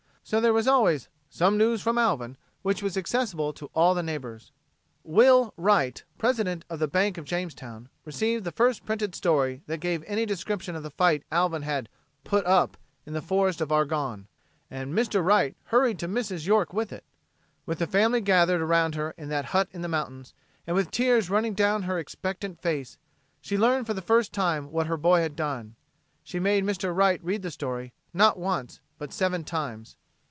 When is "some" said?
1.29-1.57